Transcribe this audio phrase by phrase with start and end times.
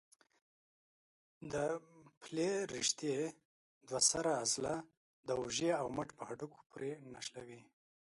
[1.51, 1.55] د
[2.21, 3.15] پلې رشتې
[3.87, 4.73] دوه سره عضله
[5.27, 7.61] د اوږې او مټ په هډوکو پورې نښلوي.